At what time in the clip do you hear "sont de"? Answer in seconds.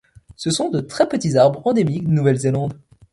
0.49-0.79